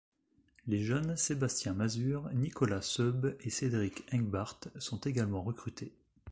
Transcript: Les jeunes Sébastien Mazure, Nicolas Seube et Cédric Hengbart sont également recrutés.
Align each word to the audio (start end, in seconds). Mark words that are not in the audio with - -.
Les 0.65 0.83
jeunes 0.83 1.15
Sébastien 1.15 1.73
Mazure, 1.75 2.27
Nicolas 2.33 2.81
Seube 2.81 3.37
et 3.41 3.51
Cédric 3.51 4.03
Hengbart 4.11 4.57
sont 4.79 4.97
également 5.01 5.43
recrutés. 5.43 5.93